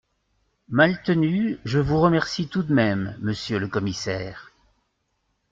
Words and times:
Maltenu 0.69 1.59
Je 1.63 1.77
vous 1.77 2.01
remercie 2.01 2.47
tout 2.47 2.63
de 2.63 2.73
même, 2.73 3.15
Monsieur 3.21 3.59
le 3.59 3.67
commissaire… 3.67 4.51